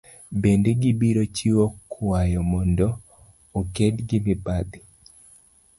[0.41, 2.87] Bende gibiro chiwo kwayo mondo
[3.59, 4.79] oked gi mibadhi